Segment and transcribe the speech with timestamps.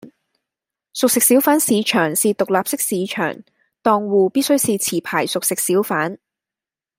[0.93, 3.31] 熟食小販市場是獨立式市場，
[3.83, 6.17] 檔戶必須是持牌熟食小販